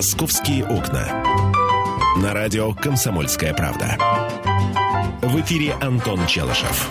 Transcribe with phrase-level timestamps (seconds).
[0.00, 1.04] «Московские окна».
[2.22, 3.98] На радио «Комсомольская правда».
[5.20, 6.90] В эфире Антон Челышев.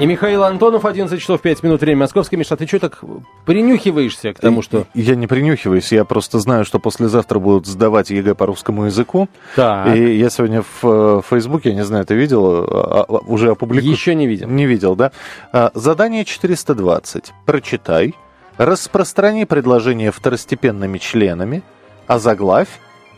[0.00, 2.36] И Михаил Антонов, 11 часов 5 минут, время московское.
[2.36, 3.04] Миша, ты что так
[3.46, 4.86] принюхиваешься к тому, что...
[4.92, 9.28] Я не принюхиваюсь, я просто знаю, что послезавтра будут сдавать ЕГЭ по русскому языку.
[9.54, 9.94] Так.
[9.94, 13.94] И я сегодня в э, Фейсбуке, я не знаю, ты видел, а, а, уже опубликовал?
[13.94, 14.48] Еще не видел.
[14.48, 15.12] Не видел, да?
[15.52, 17.32] А, Задание 420.
[17.46, 18.16] Прочитай,
[18.56, 21.62] распространи предложение второстепенными членами,
[22.10, 22.68] озаглавь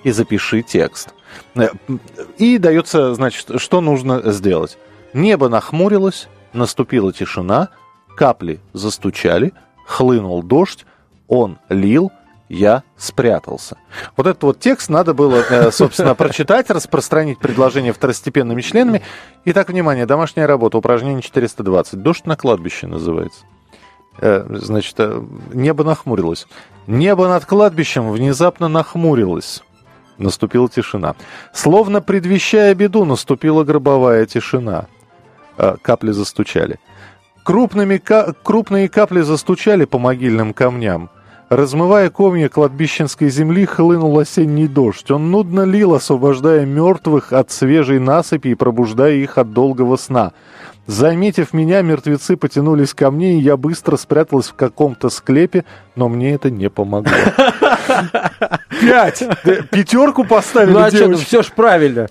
[0.04, 1.14] и запиши текст.
[1.54, 1.68] Э,
[2.38, 4.76] И дается, значит, что нужно сделать.
[5.14, 7.70] Небо нахмурилось, наступила тишина,
[8.16, 9.52] капли застучали,
[9.86, 10.84] хлынул дождь,
[11.26, 12.12] он лил,
[12.50, 13.78] я спрятался.
[14.14, 19.00] Вот этот вот текст надо было, э, собственно, прочитать, распространить предложение второстепенными членами.
[19.46, 22.02] Итак, внимание, домашняя работа, упражнение 420.
[22.02, 23.44] Дождь на кладбище называется.
[24.20, 26.46] Э, Значит, э, небо нахмурилось.
[26.86, 29.62] Небо над кладбищем внезапно нахмурилось.
[30.18, 31.14] Наступила тишина.
[31.52, 34.86] Словно предвещая беду, наступила гробовая тишина.
[35.58, 36.78] Э, Капли застучали.
[37.44, 41.10] Крупными ка- крупные капли застучали по могильным камням.
[41.48, 45.10] Размывая комья кладбищенской земли, хлынул осенний дождь.
[45.10, 50.32] Он нудно лил, освобождая мертвых от свежей насыпи и пробуждая их от долгого сна.
[50.86, 56.34] Заметив меня, мертвецы потянулись ко мне, и я быстро спряталась в каком-то склепе, но мне
[56.34, 57.12] это не помогло.
[58.80, 59.22] Пять!
[59.70, 61.24] Пятерку поставили Ну а что, девочки.
[61.24, 62.08] все ж правильно.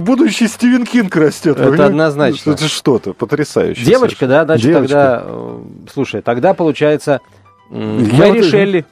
[0.00, 1.58] Будущий Стивен Кинг растет.
[1.60, 2.52] Это однозначно.
[2.52, 3.84] Это что-то потрясающее.
[3.84, 5.22] Девочка, да, значит, тогда...
[5.24, 5.58] э,
[5.92, 7.20] Слушай, тогда получается...
[7.68, 8.86] Мэри Шелли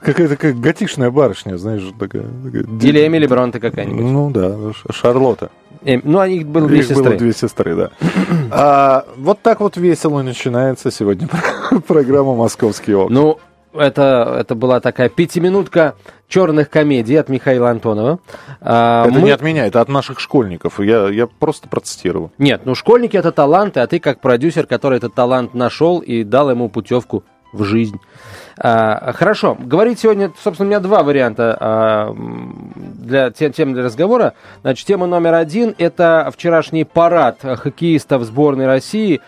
[0.00, 2.24] Какая-то как готичная барышня, знаешь, такая.
[2.44, 4.00] такая- или Эмили Бронте какая-нибудь.
[4.02, 4.56] Ну да,
[4.90, 5.50] Шарлотта.
[5.84, 7.18] Эм, Ну, а их было две Их было сестры.
[7.18, 7.90] две сестры, да.
[8.50, 11.28] А, вот так вот весело начинается сегодня
[11.86, 13.14] программа «Московские окна».
[13.20, 13.38] Ну,
[13.74, 15.94] это, это была такая пятиминутка
[16.28, 18.18] черных комедий от Михаила Антонова.
[18.60, 20.78] А, это мы- не от меня, это от наших школьников.
[20.80, 22.30] Я, я просто процитировал.
[22.38, 26.50] Нет, ну школьники это таланты, а ты как продюсер, который этот талант нашел и дал
[26.50, 27.98] ему путевку в жизнь.
[28.58, 34.34] А, хорошо, говорить сегодня, собственно, у меня два варианта а, для те- тем для разговора.
[34.62, 39.20] Значит, тема номер один– это вчерашний парад хоккеистов сборной России,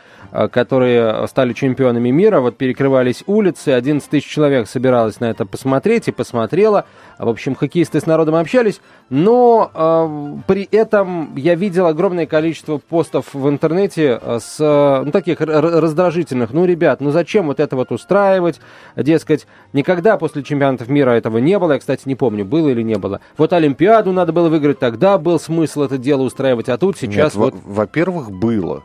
[0.51, 2.41] которые стали чемпионами мира.
[2.41, 6.87] Вот перекрывались улицы, 11 тысяч человек собиралось на это посмотреть и посмотрело.
[7.19, 13.33] В общем, хоккеисты с народом общались, но э, при этом я видел огромное количество постов
[13.33, 16.53] в интернете э, с э, ну, таких раздражительных.
[16.53, 18.61] Ну, ребят, ну зачем вот это вот устраивать?
[18.97, 21.73] Дескать, никогда после чемпионатов мира этого не было.
[21.73, 23.21] Я, кстати, не помню, было или не было.
[23.37, 27.37] Вот Олимпиаду надо было выиграть, тогда был смысл это дело устраивать, а тут сейчас Нет,
[27.37, 27.55] вот...
[27.55, 28.83] во- Во-первых, было.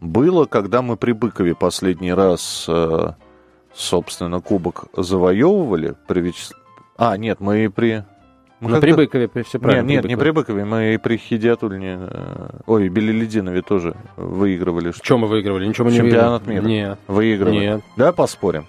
[0.00, 3.12] Было, когда мы при Быкове последний раз, э,
[3.74, 5.94] собственно, кубок завоевывали.
[6.06, 6.52] При Вячес-
[6.96, 8.04] А, нет, мы и при...
[8.60, 9.82] мы Ну, при Быкове, при- все правильно.
[9.86, 14.92] Нет, нет, при не при Быкове, мы и при Хидиатульне, э, ой, Белелединове тоже выигрывали.
[14.92, 15.66] что- Чем мы выигрывали?
[15.66, 16.66] Ничего мы не Чемпионат выиграли.
[16.68, 16.88] мира.
[16.90, 16.98] Нет.
[17.08, 17.58] Выигрывали.
[17.58, 17.80] Нет.
[17.96, 18.66] Давай поспорим.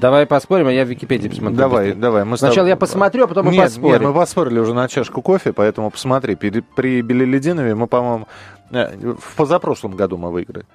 [0.00, 1.56] Давай поспорим, а я в Википедии посмотрю.
[1.56, 2.00] Давай, быстрее.
[2.00, 2.24] давай.
[2.24, 3.92] Мы Сначала тобой- я посмотрю, а потом мы нет, поспорим.
[3.92, 6.34] Нет, мы поспорили уже на чашку кофе, поэтому посмотри.
[6.34, 8.26] При, при Белелединове мы, по-моему,
[8.74, 10.66] в позапрошлом году мы выиграли.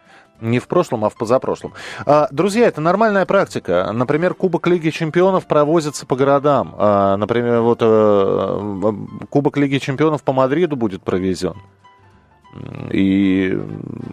[0.42, 1.74] Не в прошлом, а в позапрошлом.
[2.06, 3.92] А, друзья, это нормальная практика.
[3.94, 6.76] Например, Кубок Лиги Чемпионов провозится по городам.
[6.78, 8.94] А, например, вот э,
[9.30, 11.56] Кубок Лиги Чемпионов по Мадриду будет провезен.
[12.92, 13.62] И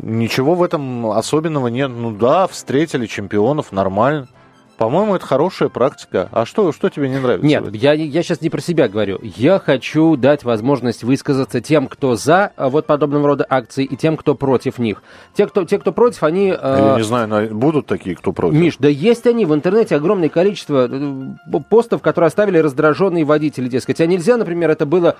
[0.02, 1.90] ничего в этом особенного нет.
[1.90, 4.28] Ну да, встретили чемпионов, нормально.
[4.76, 6.28] По-моему, это хорошая практика.
[6.32, 7.46] А что, что тебе не нравится?
[7.46, 9.18] Нет, я, я сейчас не про себя говорю.
[9.22, 14.16] Я хочу дать возможность высказаться тем, кто за а, вот подобного рода акции, и тем,
[14.16, 15.02] кто против них.
[15.34, 16.54] Те, кто, те, кто против, они...
[16.58, 18.58] э, Я не знаю, будут такие, кто против.
[18.58, 24.00] Миш, да есть они в интернете огромное количество э, постов, которые оставили раздраженные водители, дескать.
[24.00, 25.16] А нельзя, например, это было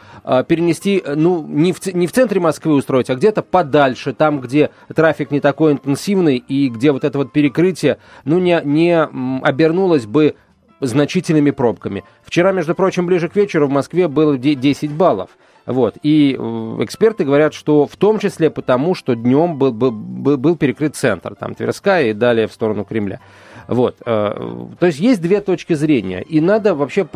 [0.49, 4.71] перенести, э, ну, не в, не в центре Москвы устроить, а где-то подальше, там, где
[4.95, 9.09] трафик не такой интенсивный и где вот это вот перекрытие, ну, не, не
[9.47, 10.35] обернулось бы
[10.81, 12.03] значительными пробками.
[12.25, 15.31] Вчера, между прочим, ближе к вечеру в Москве было де- 10 баллов.
[15.67, 15.97] Вот.
[16.03, 19.93] И э, эксперты говорят, что в том числе потому, что днем был, был,
[20.37, 23.21] был перекрыт центр, там Тверская и далее в сторону Кремля.
[23.69, 23.97] Вот.
[24.05, 26.23] э, То есть есть две точки зрения.
[26.23, 27.07] И надо вообще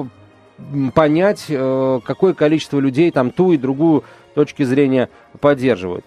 [0.95, 4.05] понять, э, какое количество людей там ту и другую
[4.35, 5.09] точки зрения
[5.41, 6.05] поддерживают.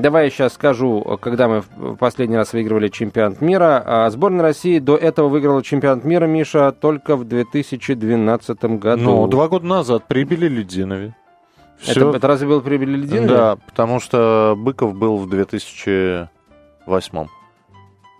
[0.00, 3.82] Давай я сейчас скажу, когда мы в последний раз выигрывали чемпионат мира.
[3.84, 9.02] А Сборная России до этого выиграла чемпионат мира, Миша, только в 2012 году.
[9.02, 11.14] Ну, два года назад прибили Лединове.
[11.86, 13.28] это, это разве был при Белелединове?
[13.28, 17.26] Да, потому что Быков был в 2008.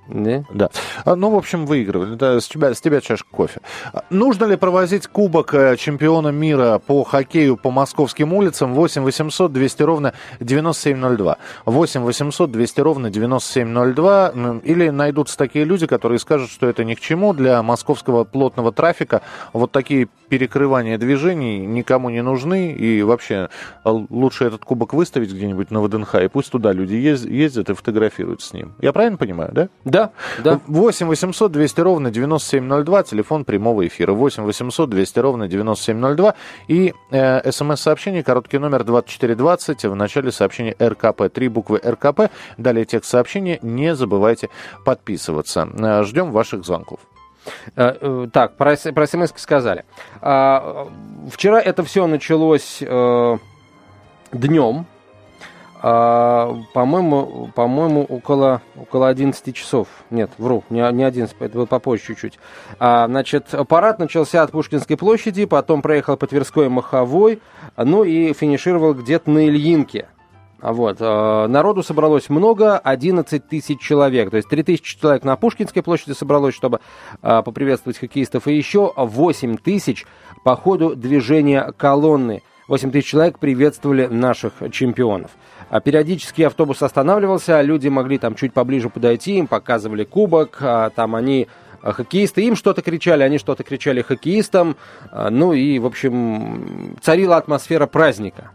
[0.08, 0.44] Да?
[0.52, 0.70] Да.
[1.04, 2.14] А, Ну, в общем, выигрывали.
[2.14, 3.60] Да, с, тебя, с тебя чашка кофе.
[3.92, 8.74] А, Нужно ли провозить кубок э, чемпиона мира по хоккею по московским улицам?
[8.74, 11.36] 8 800 200 ровно 9702.
[11.66, 14.32] 8 800 200 ровно 9702.
[14.34, 18.72] М, Или найдутся такие люди, которые скажут, что это ни к чему для московского плотного
[18.72, 19.22] трафика.
[19.52, 22.72] Вот такие перекрывания движений никому не нужны.
[22.72, 23.48] И вообще
[23.84, 27.74] а, лучше этот кубок выставить где-нибудь на ВДНХ, и пусть туда люди ез- ездят и
[27.74, 28.72] фотографируются с ним.
[28.80, 29.68] Я правильно понимаю, да?
[29.84, 29.97] Да,
[30.42, 30.60] да.
[30.66, 34.12] 8 800 200 ровно 9702, телефон прямого эфира.
[34.12, 36.34] 8 800 200 ровно 9702
[36.68, 43.10] и э, смс-сообщение, короткий номер 2420, в начале сообщения РКП, три буквы РКП, далее текст
[43.10, 44.48] сообщения, не забывайте
[44.84, 45.68] подписываться.
[45.78, 47.00] Э, ждем ваших звонков.
[47.76, 49.84] Э, э, Так, про, про смс сказали.
[50.20, 50.88] А,
[51.30, 52.82] Вчера это все началось
[54.32, 54.86] днем.
[55.80, 59.88] По-моему, по-моему, около, около 11 часов.
[60.10, 62.38] Нет, вру, не, не 11, это было попозже чуть-чуть.
[62.78, 67.40] А, Значит, парад начался от Пушкинской площади, потом проехал по Тверской и Маховой,
[67.76, 70.08] ну и финишировал где-то на Ильинке.
[70.60, 70.96] А Вот.
[71.00, 74.30] э, Народу собралось много, 11 тысяч человек.
[74.30, 76.80] То есть 3 тысячи человек на Пушкинской площади собралось, чтобы
[77.22, 78.48] э, поприветствовать хоккеистов.
[78.48, 80.04] И еще 8 тысяч
[80.42, 82.42] по ходу движения колонны.
[82.66, 85.30] 8 тысяч человек приветствовали наших чемпионов.
[85.70, 91.14] А Периодически автобус останавливался, люди могли там чуть поближе подойти, им показывали кубок, а там
[91.14, 91.46] они
[91.82, 94.76] а, хоккеисты, им что-то кричали, они что-то кричали хоккеистам.
[95.10, 98.50] А, Ну и, в общем, царила атмосфера праздника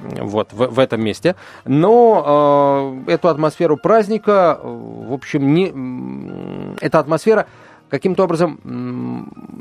[0.00, 1.36] вот в, в этом месте.
[1.64, 7.46] Но э, эту атмосферу праздника, в общем, не, эта атмосфера
[7.94, 8.58] каким-то образом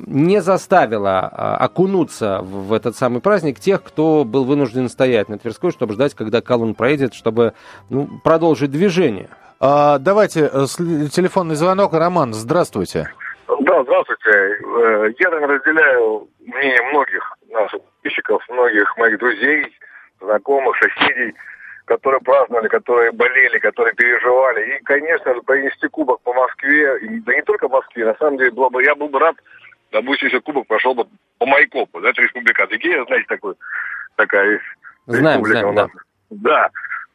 [0.08, 5.94] не заставила окунуться в, этот самый праздник тех, кто был вынужден стоять на Тверской, чтобы
[5.94, 7.54] ждать, когда колонн проедет, чтобы
[7.92, 9.30] ну, продолжить движение.
[9.60, 10.66] А, давайте э,
[11.12, 11.94] телефонный звонок.
[11.94, 13.10] Роман, здравствуйте.
[13.48, 14.32] Да, здравствуйте.
[14.32, 19.68] Э, Я, наверное, разделяю мнение многих наших подписчиков, многих моих друзей,
[20.20, 21.36] знакомых, соседей,
[21.96, 24.76] которые праздновали, которые болели, которые переживали.
[24.76, 28.52] И, конечно же, принести кубок по Москве, и да не только Москве, на самом деле,
[28.52, 29.36] было бы, я был бы рад,
[29.92, 31.06] допустим, если кубок прошел бы
[31.38, 33.54] по Майкопу, да, это республика Адыгея, знаете, такой,
[34.16, 34.64] такая есть
[35.06, 35.92] Знаем, республика знаем, у нас.
[36.32, 36.70] Да.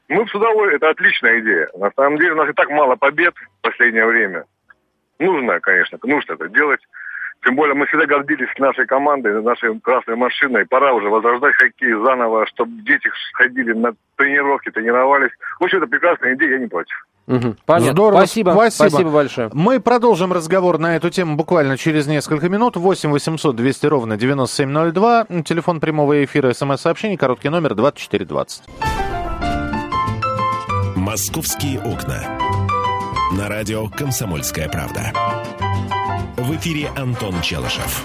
[0.08, 1.69] Мы бы с удовольствием, это отличная идея.
[1.76, 4.44] На самом деле у нас и так мало побед в последнее время.
[5.19, 6.80] Нужно, конечно, нужно это делать.
[7.44, 10.67] Тем более мы всегда гордились нашей командой, нашей красной машиной.
[10.67, 15.31] Пора уже возрождать хоккей заново, чтобы дети ходили на тренировки, тренировались.
[15.61, 16.96] В общем, это прекрасная идея, я не против.
[17.67, 17.93] Понятно.
[17.93, 18.50] Здорово, Спасибо.
[18.52, 18.88] спасибо.
[18.88, 19.50] Спасибо большое.
[19.52, 22.76] Мы продолжим разговор на эту тему буквально через несколько минут.
[22.76, 25.26] 8 800 200 ровно 9702.
[25.44, 28.64] Телефон прямого эфира, смс-сообщение, короткий номер 2420.
[30.96, 32.38] «Московские окна».
[33.37, 35.12] На радио «Комсомольская правда».
[36.38, 38.05] В эфире Антон Челышев.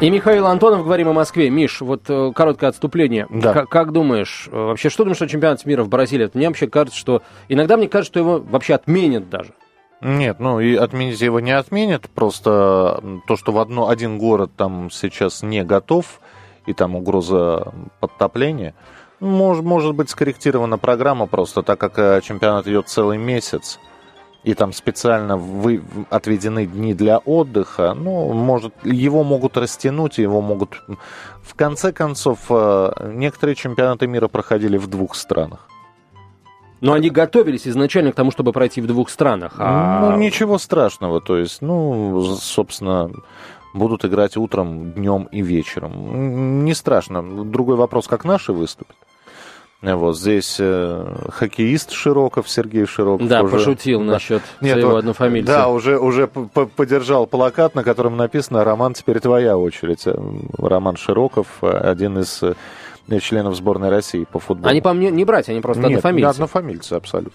[0.00, 1.48] И Михаил Антонов, говорим о Москве.
[1.48, 3.28] Миш, вот э, короткое отступление.
[3.30, 3.52] Да.
[3.52, 6.28] К- как думаешь, э, вообще, что думаешь о чемпионате мира в Бразилии?
[6.34, 7.22] Мне вообще кажется, что...
[7.48, 9.52] Иногда мне кажется, что его вообще отменят даже.
[10.00, 14.90] Нет, ну и отменить его не отменят, просто то, что в одно, один город там
[14.90, 16.20] сейчас не готов,
[16.66, 18.74] и там угроза подтопления,
[19.20, 23.78] может, может быть скорректирована программа просто, так как э, чемпионат идет целый месяц,
[24.42, 30.82] и там специально вы, отведены дни для отдыха, ну, может, его могут растянуть, его могут...
[31.42, 35.68] В конце концов, э, некоторые чемпионаты мира проходили в двух странах.
[36.80, 39.54] Но они готовились изначально к тому, чтобы пройти в двух странах.
[39.58, 40.00] А...
[40.00, 41.20] Ну, ничего страшного.
[41.20, 43.10] То есть, ну, собственно,
[43.74, 46.64] будут играть утром, днем и вечером.
[46.64, 47.22] Не страшно.
[47.44, 48.96] Другой вопрос, как наши выступят.
[49.82, 53.26] Вот здесь э, хоккеист Широков, Сергей Широков.
[53.28, 54.12] Да, уже- пошутил да.
[54.12, 55.52] насчет Нет, своего однофамильца.
[55.52, 60.04] Да, уже, уже подержал плакат, на котором написано «Роман, теперь твоя очередь».
[60.58, 62.54] Роман Широков, э, один из э,
[63.18, 64.70] членов сборной России по футболу.
[64.70, 66.28] Они, по мне, не братья, они просто Нет, однофамильцы.
[66.28, 67.32] однофамильцы, абсолютно.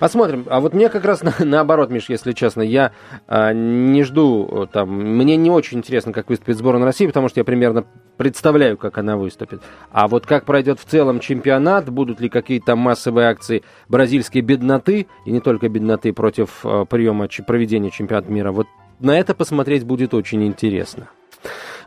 [0.00, 0.44] Посмотрим.
[0.48, 2.90] А вот мне как раз на- наоборот, Миш, если честно, я
[3.28, 4.90] а, не жду э, там.
[4.90, 7.84] Мне не очень интересно, как выступит сборная России, потому что я примерно
[8.16, 9.62] представляю, как она выступит.
[9.92, 15.06] А вот как пройдет в целом чемпионат, будут ли какие-то там массовые акции бразильской бедноты,
[15.26, 18.66] и не только бедноты против э, приема проведения чемпионата мира, вот
[19.00, 21.08] на это посмотреть будет очень интересно.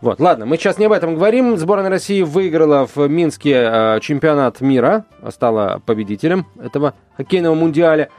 [0.02, 1.58] Вот, ладно, мы сейчас не об этом говорим.
[1.58, 8.10] Сборная России выиграла в Минске э, чемпионат мира, стала победителем этого хоккейного мундиаля.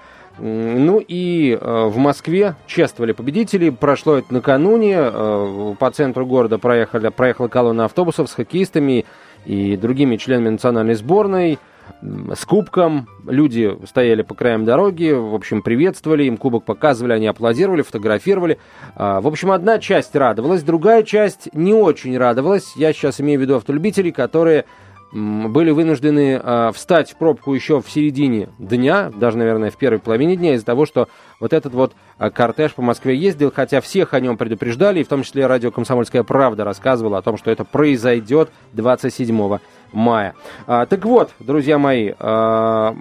[0.40, 3.70] Ну и э, в Москве чествовали победителей.
[3.70, 4.96] Прошло это накануне.
[4.98, 9.04] Э, по центру города проехали, проехала колонна автобусов с хоккеистами
[9.44, 11.58] и другими членами национальной сборной.
[12.02, 13.08] С кубком.
[13.26, 18.58] Люди стояли по краям дороги, в общем, приветствовали, им кубок показывали, они аплодировали, фотографировали.
[18.94, 22.74] А, в общем, одна часть радовалась, другая часть не очень радовалась.
[22.76, 24.64] Я сейчас имею в виду автолюбителей, которые
[25.12, 30.36] были вынуждены э, встать в пробку еще в середине дня, даже, наверное, в первой половине
[30.36, 31.08] дня, из-за того, что
[31.40, 35.08] вот этот вот э, кортеж по Москве ездил, хотя всех о нем предупреждали, и в
[35.08, 39.58] том числе радио «Комсомольская правда» рассказывала о том, что это произойдет 27
[39.92, 40.34] мая.
[40.66, 42.94] А, так вот, друзья мои, а,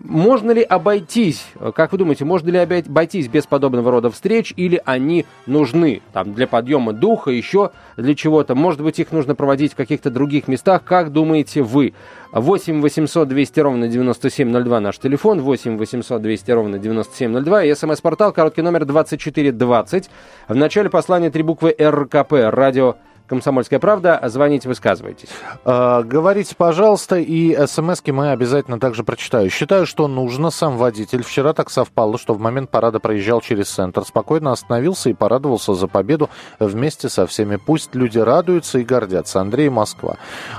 [0.00, 5.24] можно ли обойтись, как вы думаете, можно ли обойтись без подобного рода встреч, или они
[5.46, 8.54] нужны там, для подъема духа, еще для чего-то?
[8.54, 10.82] Может быть, их нужно проводить в каких-то других местах?
[10.84, 11.94] Как думаете вы?
[12.32, 18.62] 8 800 200 ровно 9702 наш телефон, 8 800 200 ровно 9702 и смс-портал, короткий
[18.62, 20.10] номер 2420.
[20.48, 22.96] В начале послания три буквы РКП, радио
[23.32, 24.20] «Комсомольская правда».
[24.24, 25.30] Звоните, высказывайтесь.
[25.64, 29.48] А, говорите, пожалуйста, и смс мы обязательно также прочитаю.
[29.48, 30.50] Считаю, что нужно.
[30.50, 35.14] Сам водитель вчера так совпало, что в момент парада проезжал через центр, спокойно остановился и
[35.14, 37.56] порадовался за победу вместе со всеми.
[37.56, 39.40] Пусть люди радуются и гордятся.
[39.40, 40.16] Андрей Москва.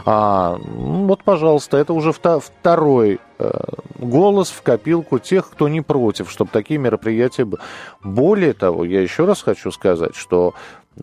[0.07, 3.51] А, вот, пожалуйста, это уже второй э,
[3.99, 7.61] голос в копилку тех, кто не против, чтобы такие мероприятия были.
[8.01, 10.55] Более того, я еще раз хочу сказать, что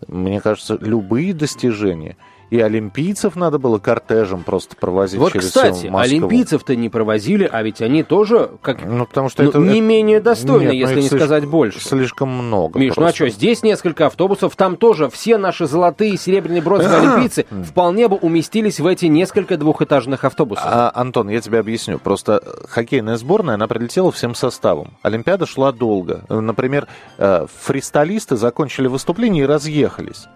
[0.07, 2.17] мне кажется, любые достижения–
[2.51, 5.97] и олимпийцев надо было кортежем просто провозить вот, через кстати, Москву.
[5.97, 10.19] олимпийцев-то не провозили, а ведь они тоже как ну, потому что ну, это, не менее
[10.19, 11.79] достойны, нет, если ну, не слишком, сказать больше.
[11.79, 12.77] Слишком много.
[12.77, 13.01] Миш, просто.
[13.01, 18.09] ну а что, здесь несколько автобусов, там тоже все наши золотые, серебряные, бронзовые олимпийцы вполне
[18.09, 20.65] бы уместились в эти несколько двухэтажных автобусов.
[20.67, 21.99] А, Антон, я тебе объясню.
[21.99, 24.97] Просто хоккейная сборная, она прилетела всем составом.
[25.03, 26.25] Олимпиада шла долго.
[26.27, 30.27] Например, э, фристайлисты закончили выступление и разъехались.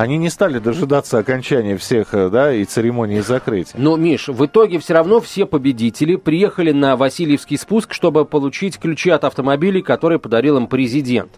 [0.00, 3.78] Они не стали дожидаться окончания всех, э, да, и церемонии закрытия.
[3.78, 9.10] Но, Миш, в итоге все равно все победители приехали на Васильевский спуск, чтобы получить ключи
[9.10, 11.32] от автомобилей, которые подарил им президент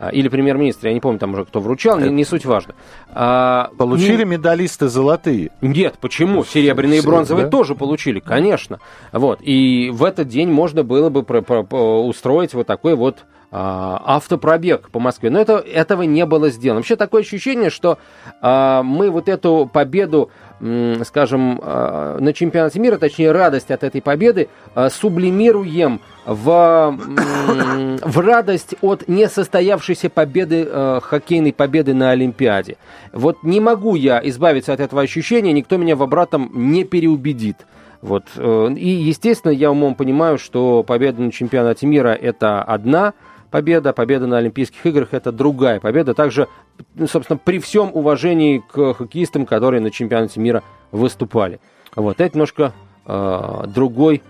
[0.00, 2.74] а, или премьер-министр, я не помню там уже кто вручал, не, не суть важно.
[3.10, 4.30] А, получили не...
[4.32, 5.52] медалисты золотые?
[5.60, 6.42] Нет, почему?
[6.44, 7.50] Серебряные и бронзовые да?
[7.52, 8.80] тоже получили, конечно.
[9.12, 9.38] Вот.
[9.42, 13.18] И в этот день можно было бы про- про- устроить вот такой вот
[13.50, 15.30] автопробег по Москве.
[15.30, 16.80] Но это, этого не было сделано.
[16.80, 17.98] Вообще такое ощущение, что
[18.42, 24.02] а, мы вот эту победу, м, скажем, а, на чемпионате мира, точнее радость от этой
[24.02, 32.76] победы, а, сублимируем в, м, в радость от несостоявшейся победы, а, хоккейной победы на Олимпиаде.
[33.14, 37.66] Вот не могу я избавиться от этого ощущения, никто меня в обратном не переубедит.
[38.00, 38.24] Вот.
[38.36, 43.14] Э, и, естественно, я умом понимаю, что победа на чемпионате мира– это одна–
[43.50, 46.14] победа, победа на Олимпийских играх– это другая победа.
[46.14, 46.48] Также,
[46.94, 51.60] ну, собственно, при всем уважении к хоккеистам, которые на чемпионате мира выступали.
[51.94, 52.72] Вот, это немножко
[53.06, 54.22] э, другой,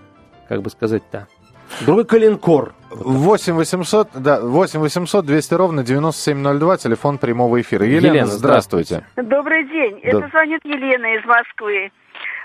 [0.48, 1.26] как бы сказать-то,
[1.84, 2.74] другой коленкор.
[2.90, 7.84] 8 800, да, 8 800 200 ровно 9702, телефон прямого эфира.
[7.84, 9.04] Елена, Елена здравствуйте.
[9.16, 10.00] Добрый день.
[10.02, 10.08] Да.
[10.08, 11.90] Это звонит Елена из Москвы.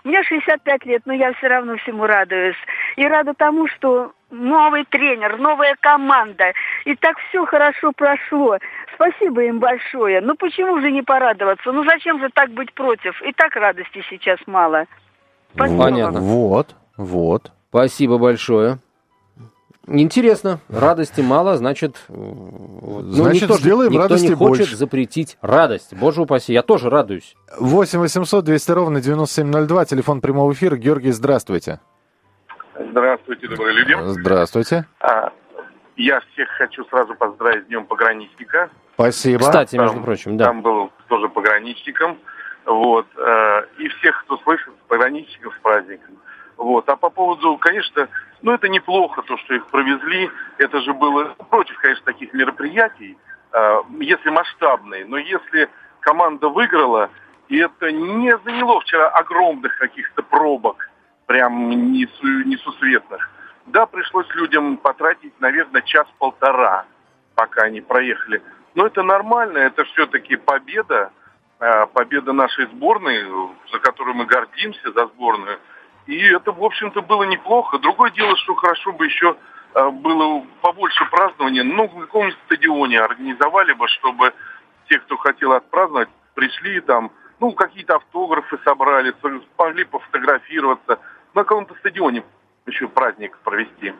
[0.03, 2.57] Мне 65 лет, но я все равно всему радуюсь.
[2.97, 6.51] И рада тому, что новый тренер, новая команда.
[6.85, 8.57] И так все хорошо прошло.
[8.95, 10.21] Спасибо им большое.
[10.21, 11.71] Ну почему же не порадоваться?
[11.71, 13.21] Ну зачем же так быть против?
[13.21, 14.85] И так радости сейчас мало.
[15.53, 15.83] Спасибо.
[15.83, 16.19] Понятно.
[16.19, 17.51] Вот, вот.
[17.69, 18.79] Спасибо большое.
[19.85, 24.77] Интересно, радости мало, значит, ну, значит никто, сделаем никто радости не хочет больше.
[24.77, 25.93] запретить радость.
[25.93, 27.35] Боже упаси, я тоже радуюсь.
[27.59, 30.77] 8 800 200 ровно 9702, телефон прямого эфира.
[30.77, 31.81] Георгий, здравствуйте.
[32.79, 33.95] Здравствуйте, добрые люди.
[33.99, 34.85] Здравствуйте.
[34.99, 35.31] А,
[35.95, 38.69] я всех хочу сразу поздравить с Днем пограничника.
[38.95, 39.39] Спасибо.
[39.39, 40.45] Кстати, между там, прочим, да.
[40.45, 42.17] Там был тоже пограничником.
[42.65, 43.05] Вот.
[43.17, 46.15] Э, и всех, кто слышит, пограничников с праздником.
[46.57, 46.87] Вот.
[46.89, 48.07] А по поводу, конечно,
[48.41, 50.29] ну это неплохо, то, что их провезли.
[50.57, 53.17] Это же было против, конечно, таких мероприятий,
[53.51, 55.05] э, если масштабные.
[55.05, 57.09] Но если команда выиграла,
[57.49, 60.89] и это не заняло вчера огромных каких-то пробок,
[61.33, 63.27] прям несу, несусветных.
[63.65, 66.85] Да, пришлось людям потратить, наверное, час-полтора,
[67.33, 68.39] пока они проехали.
[68.75, 71.11] Но это нормально, это все-таки победа,
[71.59, 73.25] э, победа нашей сборной,
[73.71, 75.57] за которую мы гордимся, за сборную–
[76.05, 77.79] и это, в общем-то, было неплохо.
[77.79, 79.35] Другое дело, что хорошо бы еще
[79.73, 81.63] э, было побольше празднования.
[81.63, 84.33] Ну, в каком-нибудь стадионе организовали бы, чтобы
[84.89, 89.13] те, кто хотел отпраздновать, пришли там, ну, какие-то автографы собрали,
[89.55, 90.99] смогли пофотографироваться.
[91.33, 92.23] На каком-то стадионе
[92.65, 93.93] еще праздник провести.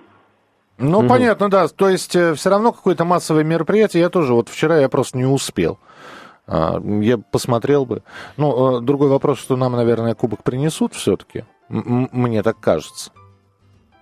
[0.78, 1.08] Ну, угу.
[1.08, 1.68] понятно, да.
[1.68, 4.02] То есть э, все равно какое-то массовое мероприятие.
[4.02, 5.80] Я тоже, вот вчера я просто не успел.
[6.48, 8.04] А, я посмотрел бы.
[8.38, 11.46] Ну, э, другой вопрос, что нам, наверное, кубок принесут все-таки.
[11.70, 13.12] Мне так кажется.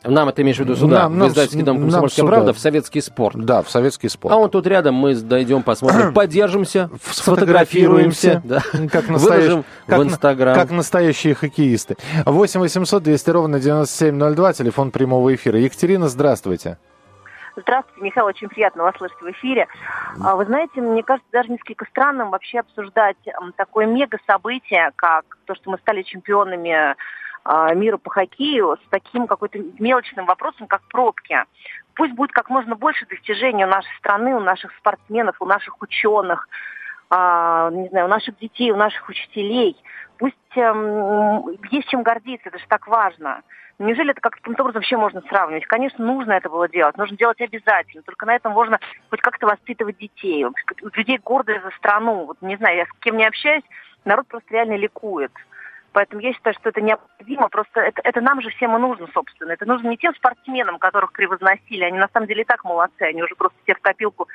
[0.03, 3.37] Нам это имеешь в виду сюда, нам, в издательский дом «Комсомольская правда», в советский спорт.
[3.37, 4.33] Да, в советский спорт.
[4.33, 10.55] А он тут рядом, мы дойдем, посмотрим, поддержимся, сфотографируемся, да, как выложим как, в Инстаграм.
[10.55, 11.97] Как настоящие хоккеисты.
[12.25, 15.59] 8 800 200 ровно 9702, телефон прямого эфира.
[15.59, 16.77] Екатерина, здравствуйте.
[17.55, 19.67] Здравствуйте, Михаил, очень приятно вас слышать в эфире.
[20.23, 23.17] А, вы знаете, мне кажется даже несколько странным вообще обсуждать
[23.57, 26.95] такое мега-событие, как то, что мы стали чемпионами
[27.45, 31.37] мира по хоккею с таким какой-то мелочным вопросом, как пробки.
[31.95, 36.47] Пусть будет как можно больше достижений у нашей страны, у наших спортсменов, у наших ученых,
[37.09, 39.75] а, не знаю, у наших детей, у наших учителей.
[40.17, 43.41] Пусть эм, есть чем гордиться, это же так важно.
[43.79, 45.65] Неужели это каким-то образом вообще можно сравнивать?
[45.65, 48.03] Конечно, нужно это было делать, нужно делать обязательно.
[48.03, 48.79] Только на этом можно
[49.09, 50.45] хоть как-то воспитывать детей.
[50.93, 52.25] Людей гордые за страну.
[52.27, 53.63] Вот не знаю, я с кем не общаюсь,
[54.05, 55.31] народ просто реально ликует.
[55.93, 57.49] Поэтому я считаю, что это необходимо.
[57.49, 59.51] Просто это, это нам же всем и нужно, собственно.
[59.51, 61.83] Это нужно не тем спортсменам, которых превозносили.
[61.83, 63.01] Они на самом деле и так молодцы.
[63.01, 64.27] Они уже просто все в копилку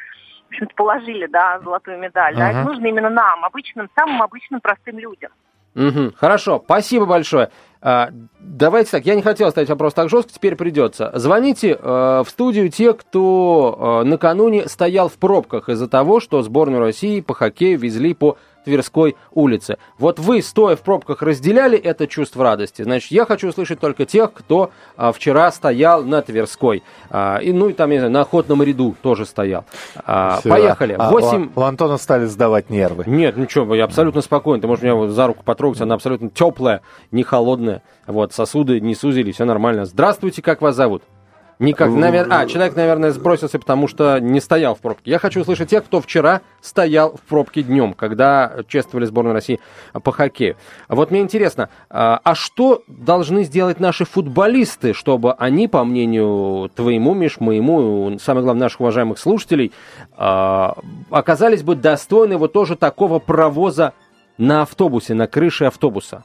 [0.46, 2.34] в общем-то, положили, да, золотую медаль.
[2.34, 2.38] Uh-huh.
[2.38, 5.32] Да, это нужно именно нам, обычным, самым обычным простым людям.
[5.76, 7.50] Угу, хорошо, спасибо большое.
[7.82, 8.08] А,
[8.40, 11.12] давайте так, я не хотел ставить вопрос так жестко, теперь придется.
[11.14, 16.80] Звоните э, в студию те, кто э, накануне стоял в пробках из-за того, что сборную
[16.80, 19.78] России по хоккею везли по Тверской улице.
[19.96, 22.82] Вот вы, стоя в пробках, разделяли это чувство радости.
[22.82, 26.82] Значит, я хочу услышать только тех, кто а, вчера стоял на Тверской.
[27.08, 29.64] А, и, ну, и там, я не знаю, на охотном ряду тоже стоял.
[30.04, 30.96] А, поехали.
[30.98, 31.50] 8...
[31.54, 33.04] А, у, у Антона стали сдавать нервы.
[33.06, 34.60] Нет, ничего, я абсолютно спокоен.
[34.60, 36.82] Ты можешь меня вот за руку потрогать, она абсолютно теплая,
[37.12, 37.82] не холодная.
[38.08, 39.86] Вот, сосуды не сузили, все нормально.
[39.86, 41.02] Здравствуйте, как вас зовут?
[41.58, 45.10] Никак, наверное, а, человек, наверное, сбросился, потому что не стоял в пробке.
[45.10, 49.58] Я хочу услышать тех, кто вчера стоял в пробке днем, когда чествовали сборную России
[50.02, 50.56] по хоккею.
[50.88, 57.14] Вот мне интересно, а, а что должны сделать наши футболисты, чтобы они, по мнению твоему,
[57.14, 59.72] Миш, моему, самое главное, наших уважаемых слушателей,
[60.12, 60.76] а,
[61.10, 63.94] оказались бы достойны вот тоже такого провоза
[64.36, 66.24] на автобусе, на крыше автобуса?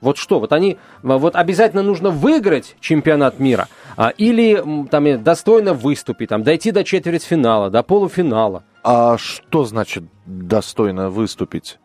[0.00, 6.28] Вот что, вот они, вот обязательно нужно выиграть чемпионат мира, а, или там достойно выступить,
[6.28, 8.64] там, дойти до четвертьфинала, до полуфинала.
[8.84, 11.78] А что значит достойно выступить?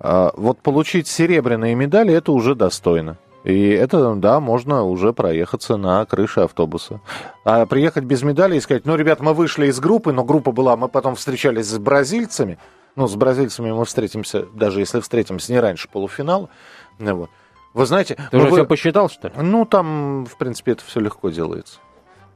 [0.00, 3.18] А, вот получить серебряные медали это уже достойно.
[3.44, 7.00] И это, да, можно уже проехаться на крыше автобуса.
[7.44, 10.76] А приехать без медали и сказать, ну, ребят, мы вышли из группы, но группа была,
[10.76, 12.58] мы потом встречались с бразильцами.
[12.96, 16.50] Ну, с бразильцами мы встретимся, даже если встретимся не раньше полуфинала.
[16.98, 17.30] Вот.
[17.78, 18.16] Вы знаете...
[18.32, 18.56] Ты уже вы...
[18.56, 19.34] все посчитал, что ли?
[19.36, 21.78] Ну, там, в принципе, это все легко делается.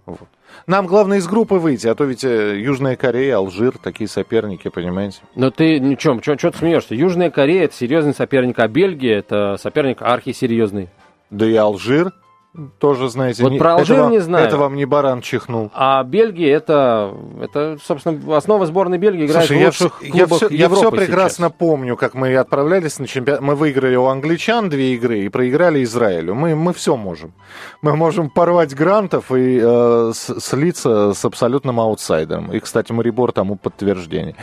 [0.06, 0.28] Вот.
[0.68, 5.18] Нам главное из группы выйти, а то ведь э, Южная Корея, Алжир, такие соперники, понимаете?
[5.34, 6.94] Но ты, ну, чем, что ты смеешься?
[6.94, 10.90] Южная Корея– это серьезный соперник, а Бельгия– это соперник архисерьезный.
[11.30, 12.12] Да и Алжир
[12.78, 14.46] тоже, знаете, вот не, про Алжир это не знаю.
[14.46, 15.70] Это вам не баран чихнул.
[15.72, 20.48] А Бельгия это, это, собственно, основа сборной Бельгии играет Слушай, в лучших я, клубах я
[20.48, 21.58] все, Европы Я все прекрасно сейчас.
[21.58, 23.40] помню, как мы отправлялись на чемпионат.
[23.40, 26.34] Мы выиграли у англичан две игры и проиграли Израилю.
[26.34, 27.32] Мы, мы все можем.
[27.80, 32.52] Мы можем порвать грантов и э, слиться с абсолютным аутсайдером.
[32.52, 34.36] И, кстати, Марибор тому подтверждение.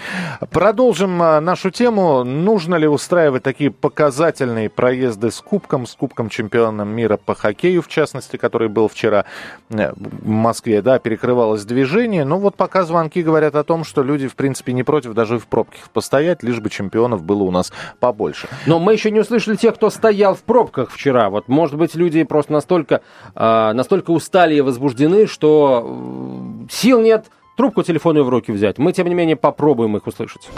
[0.50, 2.24] Продолжим э, нашу тему.
[2.24, 7.88] Нужно ли устраивать такие показательные проезды с кубком, с кубком чемпиона мира по хоккею в
[7.88, 7.99] частности,
[8.38, 9.26] который был вчера
[9.70, 12.26] э, в Москве, да, перекрывалось движение.
[12.26, 15.48] Но вот пока звонки говорят о том, что люди, в принципе, не против даже в
[15.48, 18.48] пробках постоять, лишь бы чемпионов было у нас побольше.
[18.66, 21.30] Но мы еще не услышали тех, кто стоял в пробках вчера.
[21.30, 23.02] Вот, может быть, люди просто настолько,
[23.36, 27.26] э, настолько устали и возбуждены, что э, сил нет
[27.58, 28.78] трубку телефонную в руки взять.
[28.78, 30.50] Мы, тем не менее, попробуем их услышать.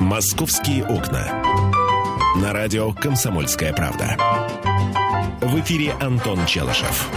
[0.00, 1.26] «Московские окна».
[2.42, 4.16] На радио «Комсомольская правда».
[5.48, 7.10] В эфире Антон Челышев.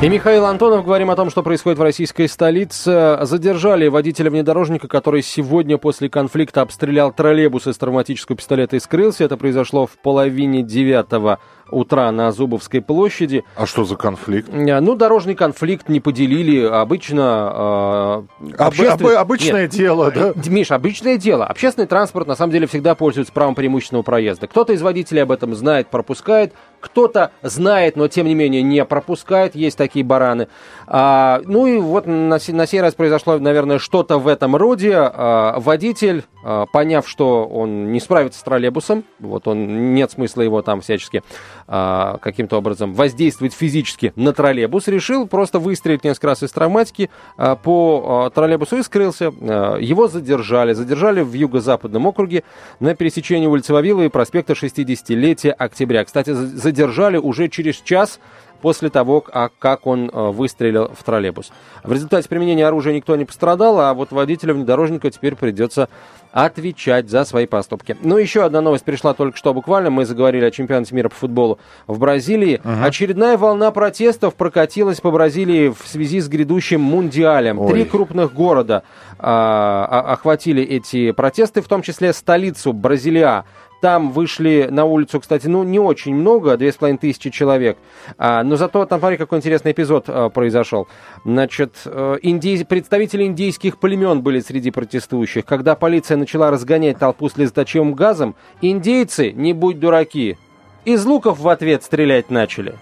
[0.00, 0.86] И Михаил Антонов.
[0.86, 3.18] Говорим о том, что происходит в российской столице.
[3.20, 9.24] Задержали водителя внедорожника, который сегодня после конфликта обстрелял троллейбус из травматического пистолета и скрылся.
[9.24, 11.40] Это произошло в половине девятого
[11.72, 13.44] утра на Зубовской площади.
[13.56, 14.48] А что за конфликт?
[14.52, 16.64] Э, ну, дорожный конфликт не поделили.
[16.64, 18.26] Обычно...
[18.40, 19.16] Э, общественный...
[19.16, 20.32] Об, обычное Нет, дело, да?
[20.46, 21.46] Миш, обычное дело.
[21.46, 24.46] Общественный транспорт, на самом деле, всегда пользуется правом преимущественного проезда.
[24.46, 26.52] Кто-то из водителей об этом знает, пропускает.
[26.80, 29.54] Кто-то знает, но, тем не менее, не пропускает.
[29.54, 30.48] Есть такие бараны.
[30.86, 34.94] А, ну и вот на, на сей раз произошло, наверное, что-то в этом роде.
[34.94, 36.31] А, водитель э,
[36.72, 41.22] поняв, что он не справится с троллейбусом, вот он, нет смысла его там всячески
[41.68, 47.56] э, каким-то образом воздействовать физически на троллейбус, решил просто выстрелить несколько раз из травматики э,
[47.62, 49.32] по э, троллейбусу и скрылся.
[49.40, 50.72] Э, его задержали.
[50.72, 52.44] Задержали в юго-западном округе
[52.80, 56.04] на пересечении улицы Вавилова и проспекта 60-летия октября.
[56.04, 58.20] Кстати, задержали уже через час
[58.62, 61.52] после того, а как он э, выстрелил в троллейбус.
[61.82, 65.88] В результате применения оружия никто не пострадал, а вот водителю внедорожника теперь придется
[66.30, 67.96] отвечать за свои поступки.
[68.02, 69.90] Ну, еще одна новость пришла только что буквально.
[69.90, 72.60] Мы заговорили о чемпионате мира по футболу в Бразилии.
[72.64, 72.84] Угу.
[72.84, 77.58] Очередная волна протестов прокатилась по Бразилии в связи с грядущим мундиалем.
[77.58, 77.72] Ой.
[77.72, 78.84] Три крупных города
[79.18, 83.44] а, охватили эти протесты, в том числе столицу Бразилия.
[83.82, 87.76] Там вышли на улицу, кстати, ну, не очень много, две с половиной тысячи человек.
[88.16, 90.86] А, но зато там, смотри, какой интересный эпизод а, произошел.
[91.24, 92.64] Значит, а, индей...
[92.64, 95.44] представители индейских племен были среди протестующих.
[95.44, 100.38] Когда полиция начала разгонять толпу слезоточивым газом, индейцы, не будь дураки,
[100.84, 102.76] из луков в ответ стрелять начали.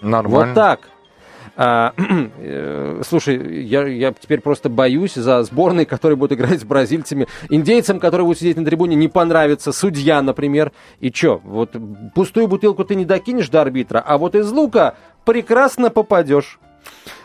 [0.00, 0.46] Нормально.
[0.46, 0.80] Вот так.
[1.60, 1.92] А,
[2.38, 7.26] э, слушай, я, я теперь просто боюсь за сборные, которые будут играть с бразильцами.
[7.50, 9.72] Индейцам, которые будут сидеть на трибуне, не понравится.
[9.72, 10.70] Судья, например.
[11.00, 11.74] И что, вот
[12.14, 14.94] пустую бутылку ты не докинешь до арбитра, а вот из лука
[15.24, 16.60] прекрасно попадешь.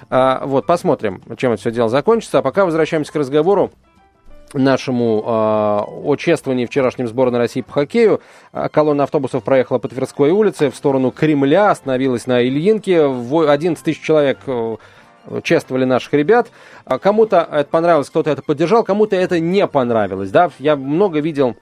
[0.10, 2.40] А, вот, посмотрим, чем это все дело закончится.
[2.40, 3.72] А пока возвращаемся к разговору
[4.60, 8.22] нашему э, о чествовании вчерашнем сборной России по хоккею.
[8.52, 13.04] А, колонна автобусов проехала по Тверской улице в сторону Кремля, остановилась на Ильинке.
[13.04, 14.78] 11 тысяч человек э,
[15.44, 16.50] чествовали наших ребят.
[16.86, 20.32] А кому-то это понравилось, кто-то это поддержал, кому-то это не понравилось.
[20.32, 20.52] Да?
[20.60, 21.56] Я много видел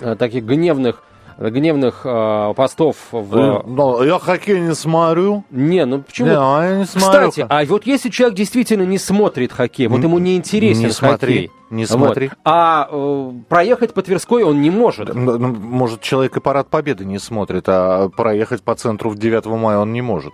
[0.00, 1.02] э, таких гневных
[1.38, 3.36] гневных э, постов в...
[3.36, 5.44] Э, но я хоккей не смотрю.
[5.50, 6.28] Не, ну почему?
[6.28, 7.30] Не, я не смотрю.
[7.30, 11.50] Кстати, а вот если человек действительно не смотрит хоккей, вот ему не интересен не смотри,
[11.70, 12.28] Не смотри.
[12.28, 15.14] Вот, а э, проехать по Тверской он не может.
[15.14, 19.78] Ну, может, человек и парад Победы не смотрит, а проехать по центру в 9 мая
[19.78, 20.32] он не может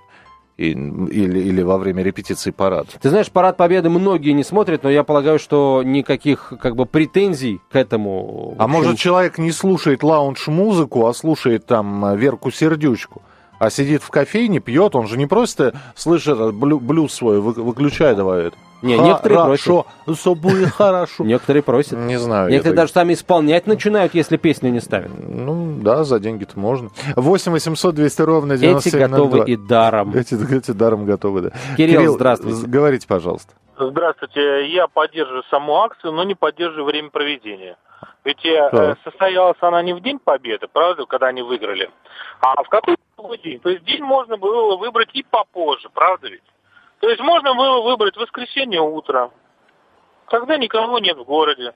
[0.57, 2.89] и, или, или во время репетиции парада.
[3.01, 7.61] Ты знаешь, парад Победы многие не смотрят, но я полагаю, что никаких как бы претензий
[7.71, 8.55] к этому.
[8.59, 13.23] А может человек не слушает лаунж-музыку, а слушает там Верку Сердючку?
[13.63, 18.57] А сидит в кофейне, пьет, он же не просто слышит блюз свой, выключай давай это.
[18.83, 20.21] Не, некоторые хорошо, просят.
[20.21, 21.23] Все будет хорошо.
[21.25, 21.93] Некоторые просят.
[21.93, 22.51] Не знаю.
[22.51, 25.13] Некоторые даже сами исполнять начинают, если песню не ставят.
[25.17, 26.91] Ну, да, за деньги-то можно.
[27.15, 30.13] 8 800 200 ровно 97 Эти готовы и даром.
[30.13, 31.51] Эти, эти даром готовы, да.
[31.77, 32.67] Кирилл, Кирилл здравствуйте.
[32.67, 33.55] Говорите, пожалуйста.
[33.79, 34.73] Здравствуйте.
[34.73, 37.77] Я поддерживаю саму акцию, но не поддерживаю время проведения.
[38.25, 41.91] Ведь э, состоялась она не в День Победы, правда, когда они выиграли,
[42.41, 43.61] а в какой-то другой день.
[43.61, 46.43] То есть день можно было выбрать и попозже, правда ведь?
[47.01, 49.31] То есть можно было выбрать воскресенье утро,
[50.27, 51.75] когда никого нет в городе.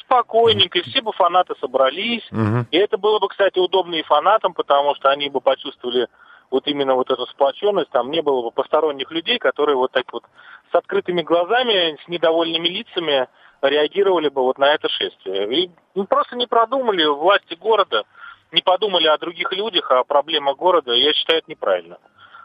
[0.00, 2.26] Спокойненько, и все бы фанаты собрались.
[2.32, 2.66] Угу.
[2.70, 6.08] И это было бы, кстати, удобно и фанатам, потому что они бы почувствовали
[6.50, 10.24] вот именно вот эту сплоченность, там не было бы посторонних людей, которые вот так вот
[10.70, 13.28] с открытыми глазами, с недовольными лицами
[13.62, 15.64] реагировали бы вот на это шествие.
[15.64, 18.04] И ну, просто не продумали власти города,
[18.52, 20.92] не подумали о других людях, о проблемах города.
[20.92, 21.98] Я считаю, это неправильно.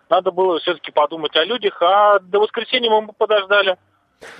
[0.09, 3.77] Надо было все-таки подумать о людях, а до воскресенья мы бы подождали.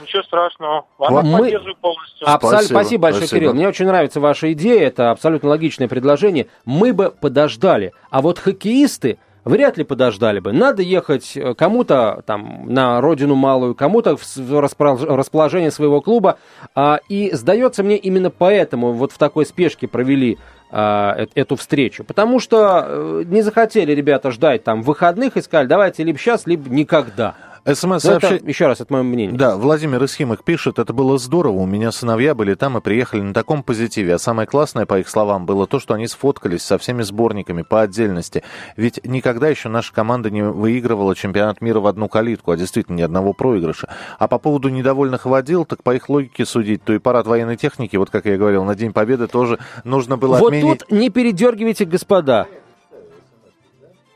[0.02, 0.88] Ничего страшного.
[0.98, 1.40] Ладно, мы...
[1.40, 2.28] поддерживаю полностью.
[2.28, 2.58] Абсолютно.
[2.58, 3.40] Спасибо, спасибо большое, спасибо.
[3.40, 3.54] Кирилл.
[3.54, 4.88] Мне очень нравится ваша идея.
[4.88, 6.48] Это абсолютно логичное предложение.
[6.66, 7.94] Мы бы подождали.
[8.10, 10.54] А вот хоккеисты вряд ли подождали бы.
[10.54, 16.38] Надо ехать э, кому-то там на родину малую, кому-то в расположение своего клуба.
[16.76, 20.38] А, и сдается мне именно поэтому вот в такой спешке провели
[20.70, 22.04] а, эту встречу.
[22.04, 26.70] Потому что э, не захотели ребята ждать там выходных и сказали, давайте либо сейчас, либо
[26.70, 27.36] никогда.
[27.68, 28.42] СМС сообщение...
[28.46, 29.38] Еще раз, это мое мнение.
[29.38, 33.34] Да, Владимир Исхимых пишет, это было здорово, у меня сыновья были там и приехали на
[33.34, 34.16] таком позитиве.
[34.16, 37.82] А самое классное, по их словам, было то, что они сфоткались со всеми сборниками по
[37.82, 38.44] отдельности.
[38.76, 43.02] Ведь никогда еще наша команда не выигрывала чемпионат мира в одну калитку, а действительно ни
[43.02, 43.90] одного проигрыша.
[44.18, 47.98] А по поводу недовольных водил, так по их логике судить, то и парад военной техники,
[47.98, 50.66] вот как я говорил, на День Победы тоже нужно было вот отменить.
[50.66, 52.48] Вот тут не передергивайте, господа.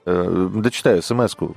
[0.03, 1.53] Э, дочитаю смс-ку,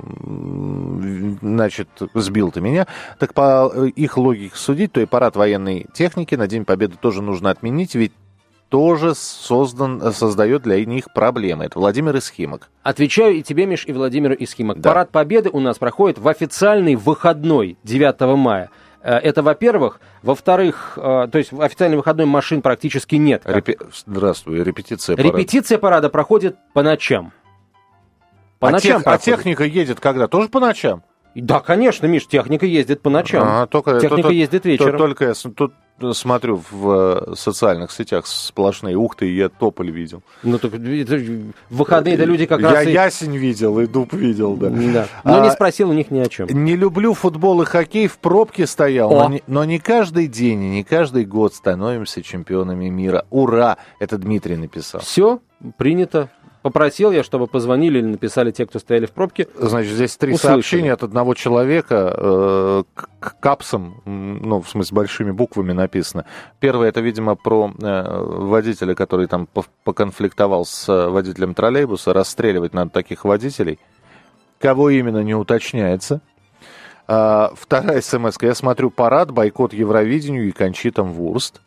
[1.40, 2.86] значит, сбил ты меня.
[3.18, 7.50] Так по их логике судить, то и парад военной техники на День Победы тоже нужно
[7.50, 8.12] отменить, ведь
[8.68, 11.64] тоже создан, создает для них проблемы.
[11.64, 12.68] Это Владимир Исхимок.
[12.82, 14.80] Отвечаю и тебе, Миш, и Владимиру Исхимок.
[14.80, 14.90] Да.
[14.90, 18.70] Парад Победы у нас проходит в официальный выходной 9 мая.
[19.00, 20.00] Э, это, во-первых.
[20.22, 23.42] Во-вторых, э, то есть в официальный выходной машин практически нет.
[23.46, 23.78] Репи...
[24.06, 25.38] Здравствуй, репетиция парада.
[25.38, 27.32] Репетиция парада проходит по ночам.
[28.64, 30.26] По а ночам тех, А техника едет когда?
[30.26, 31.02] Тоже по ночам?
[31.34, 33.42] Да, конечно, Миш, техника ездит по ночам.
[33.46, 34.96] А, только, техника то, ездит вечером.
[34.96, 35.74] Только я тут
[36.12, 38.96] смотрю в э, социальных сетях сплошные.
[38.96, 40.22] Ух ты, я тополь видел.
[40.42, 42.84] Ну, так в выходные-то люди как я раз...
[42.84, 42.92] Я и...
[42.94, 44.70] ясень видел, и дуб видел, да.
[44.70, 45.08] да.
[45.24, 46.48] Но а, не спросил у них ни о чем.
[46.48, 49.10] Не люблю футбол и хоккей, в пробке стоял.
[49.10, 53.26] Но не, но не каждый день и не каждый год становимся чемпионами мира.
[53.28, 53.76] Ура!
[53.98, 55.02] Это Дмитрий написал.
[55.02, 55.40] Все,
[55.76, 56.30] принято.
[56.64, 59.48] Попросил я, чтобы позвонили или написали те, кто стояли в пробке.
[59.54, 60.52] Значит, здесь три Услышали.
[60.54, 62.84] сообщения от одного человека э,
[63.20, 66.24] к капсам, ну, в смысле, большими буквами написано.
[66.60, 69.46] Первое, это, видимо, про э, водителя, который там
[69.84, 72.14] поконфликтовал с водителем троллейбуса.
[72.14, 73.78] Расстреливать надо таких водителей.
[74.58, 76.22] Кого именно, не уточняется.
[77.06, 78.46] А, вторая смс -ка.
[78.46, 81.60] Я смотрю парад, бойкот Евровидению и Кончитам Вурст.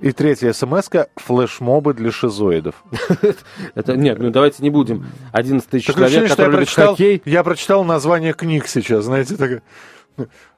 [0.00, 2.82] И третья смс флешмобы для шизоидов.
[3.74, 5.06] Это нет, ну давайте не будем.
[5.32, 7.22] 11 тысяч человек, которые любят хоккей.
[7.24, 9.62] Я прочитал название книг сейчас, знаете, такая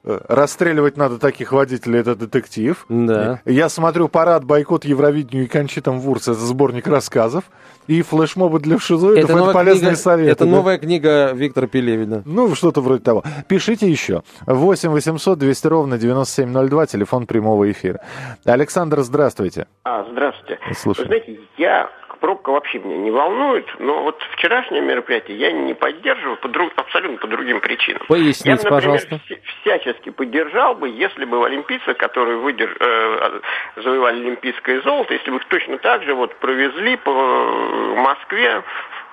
[0.05, 2.85] расстреливать надо таких водителей, это детектив.
[2.89, 3.41] Да.
[3.45, 7.45] Я смотрю парад «Бойкот Евровидению» и Кончитам Вурс, это сборник рассказов.
[7.87, 10.31] И флешмобы для шизоидов, это, это полезные книга, советы.
[10.33, 10.51] Это да?
[10.51, 12.23] новая книга Виктора Пелевина.
[12.25, 13.23] Ну, что-то вроде того.
[13.47, 14.23] Пишите еще.
[14.47, 18.01] 8 800 200 ровно 9702, телефон прямого эфира.
[18.45, 19.69] Александр, здравствуйте.
[19.85, 20.59] А, здравствуйте.
[20.75, 21.07] Слушаю.
[21.07, 26.37] Вы знаете, я пробка вообще меня не волнует, но вот вчерашнее мероприятие я не поддерживаю
[26.37, 28.03] по друг, абсолютно по другим причинам.
[28.09, 29.21] Поясните, я, например, пожалуйста.
[29.61, 32.75] всячески поддержал бы, если бы олимпийцы, которые выдерж...
[32.81, 33.41] э,
[33.77, 37.13] завоевали олимпийское золото, если бы их точно так же вот провезли по
[37.97, 38.63] Москве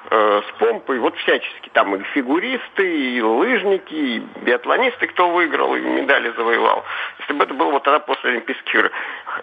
[0.10, 1.70] Э, с помпой, вот всячески.
[1.70, 6.84] Там и фигуристы, и лыжники, и биатлонисты, кто выиграл, и медали завоевал.
[7.20, 8.92] Если бы это было вот тогда после Олимпийских игр.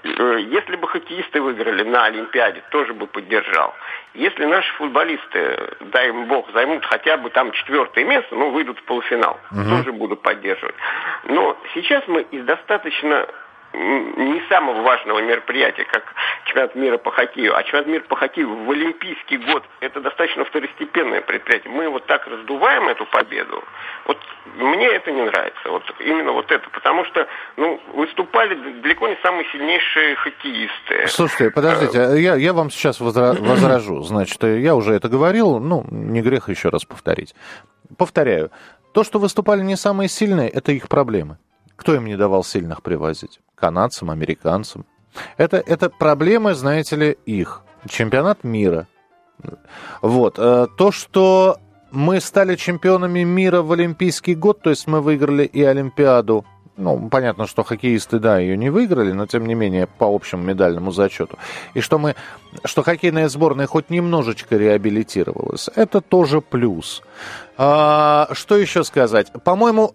[0.05, 3.75] Э, если бы хоккеисты выиграли на Олимпиаде, тоже бы поддержал.
[4.13, 8.83] Если наши футболисты, дай им бог, займут хотя бы там четвертое место, ну, выйдут в
[8.83, 9.63] полуфинал, угу.
[9.71, 10.75] тоже буду поддерживать.
[11.25, 13.27] Но сейчас мы из достаточно
[13.73, 16.03] не самого важного мероприятия, как
[16.47, 21.21] чемпионат мира по хоккею, а чемпионат мира по хоккею в Олимпийский год это достаточно второстепенное
[21.21, 21.73] предприятие.
[21.73, 23.63] Мы вот так раздуваем эту победу.
[24.07, 24.19] Вот
[24.57, 25.71] мне это не нравится.
[25.71, 26.69] Вот именно вот это.
[26.71, 31.07] Потому что ну, выступали далеко не самые сильнейшие хоккеисты.
[31.07, 34.03] Слушайте, подождите, а я, я вам сейчас возражу.
[34.03, 37.35] Значит, я уже это говорил, ну, не грех еще раз повторить.
[37.97, 38.51] Повторяю.
[38.93, 41.39] То, что выступали не самые сильные, это их проблемы.
[41.81, 43.41] Кто им не давал сильных привозить?
[43.55, 44.85] Канадцам, американцам.
[45.39, 47.63] Это, это проблемы, знаете ли, их.
[47.89, 48.87] Чемпионат мира.
[50.03, 50.39] Вот.
[50.39, 51.57] Э, то, что
[51.91, 56.45] мы стали чемпионами мира в Олимпийский год, то есть мы выиграли и Олимпиаду,
[56.77, 60.93] ну, понятно, что хоккеисты, да, ее не выиграли, но тем не менее по общему медальному
[60.93, 61.39] зачету.
[61.73, 62.15] И что мы,
[62.63, 67.03] что хоккейная сборная хоть немножечко реабилитировалась, это тоже плюс.
[67.57, 69.33] А, что еще сказать?
[69.45, 69.95] По-моему,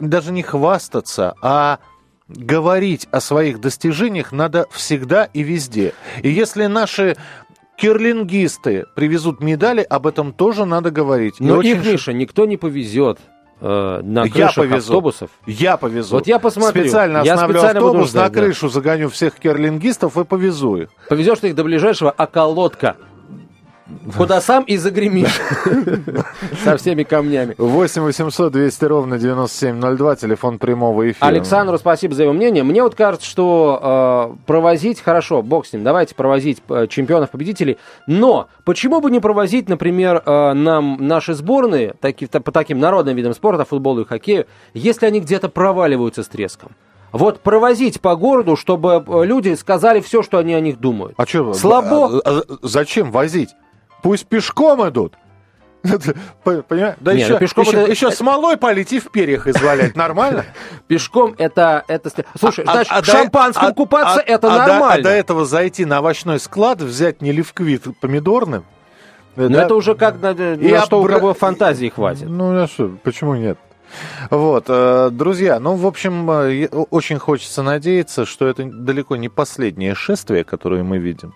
[0.00, 1.78] даже не хвастаться, а
[2.28, 5.94] говорить о своих достижениях надо всегда и везде.
[6.22, 7.16] И если наши
[7.76, 11.40] кирлингисты привезут медали, об этом тоже надо говорить.
[11.40, 11.92] Но и их, очень...
[11.92, 13.18] Миша, никто не повезет
[13.60, 14.76] э, на повезу.
[14.76, 15.30] автобусов.
[15.46, 16.14] Я повезу.
[16.14, 16.82] Вот я посмотрю.
[16.82, 18.72] Специально я остановлю специально автобус, ждать, на крышу да.
[18.72, 20.88] загоню всех кирлингистов и повезу их.
[21.08, 22.96] Повезешь ты их до ближайшего околотка.
[24.16, 25.40] Куда сам и загремишь.
[26.64, 27.54] Со всеми камнями.
[27.58, 31.26] 8 800 200 ровно 9702, телефон прямого эфира.
[31.26, 32.62] Александру спасибо за его мнение.
[32.62, 38.48] Мне вот кажется, что э, провозить, хорошо, бог с ним, давайте провозить э, чемпионов-победителей, но
[38.64, 43.64] почему бы не провозить, например, э, нам наши сборные таки, по таким народным видам спорта,
[43.64, 46.72] футболу и хоккею, если они где-то проваливаются с треском?
[47.14, 51.14] Вот провозить по городу, чтобы э, люди сказали все, что они о них думают.
[51.16, 51.54] А что?
[51.54, 52.18] Слабо.
[52.18, 53.50] А, а, зачем возить?
[54.04, 55.14] Пусть пешком идут.
[56.44, 56.96] Понимаешь?
[57.00, 57.90] Да Не, еще, ну пешком еще, это...
[57.90, 59.96] еще смолой полить и в перьях извалять.
[59.96, 60.44] Нормально?
[60.88, 61.84] Пешком это...
[61.88, 62.10] это...
[62.38, 64.92] Слушай, а, значит, а, в шампанском а, купаться а, это а, нормально.
[64.92, 68.66] А до, этого зайти на овощной склад, взять неливквит помидорным.
[69.36, 69.64] Но да?
[69.64, 71.16] это уже как на, на и что обра...
[71.16, 72.28] у кого фантазии хватит.
[72.28, 73.58] Ну, а что, почему нет?
[74.28, 79.94] Вот, э, друзья, ну, в общем, э, очень хочется надеяться, что это далеко не последнее
[79.94, 81.32] шествие, которое мы видим.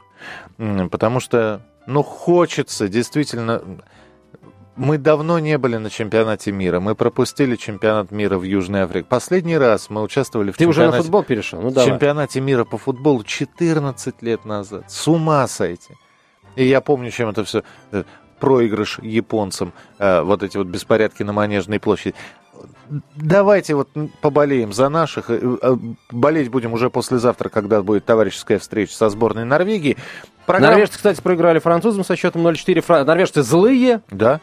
[0.91, 3.63] Потому что ну, хочется действительно...
[4.77, 6.81] Мы давно не были на чемпионате мира.
[6.81, 9.07] Мы пропустили чемпионат мира в Южной Африке.
[9.09, 10.89] Последний раз мы участвовали в Ты чемпионате...
[10.89, 11.61] уже на футбол перешел?
[11.63, 11.89] Ну, давай.
[11.89, 14.85] чемпионате мира по футболу 14 лет назад.
[14.89, 15.95] С ума сойти.
[16.57, 18.05] И я помню, чем это все э,
[18.39, 22.15] проигрыш японцам, э, вот эти вот беспорядки на Манежной площади
[23.17, 23.89] давайте вот
[24.21, 25.31] поболеем за наших.
[25.31, 25.77] Э,
[26.11, 29.97] болеть будем уже послезавтра, когда будет товарищеская встреча со сборной Норвегии.
[30.49, 30.71] Программ...
[30.73, 32.81] Норвежцы, кстати, проиграли французам со счетом 0-4.
[32.81, 33.05] Фра...
[33.05, 34.01] Норвежцы злые.
[34.11, 34.41] Да.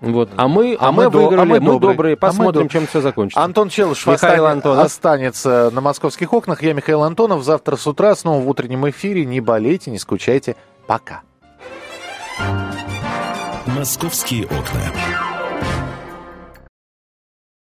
[0.00, 0.30] Вот.
[0.36, 1.92] А мы, а, а мы, мы выиграли, а мы, мы добрые.
[1.92, 2.16] добрые.
[2.16, 3.44] Посмотрим, а мы чем все закончится.
[3.44, 4.56] Антон Челышев Михаил остан...
[4.56, 4.84] Антонов.
[4.86, 6.62] останется на московских окнах.
[6.62, 7.44] Я Михаил Антонов.
[7.44, 9.26] Завтра с утра снова в утреннем эфире.
[9.26, 10.56] Не болейте, не скучайте.
[10.86, 11.20] Пока.
[13.66, 15.27] Московские окна.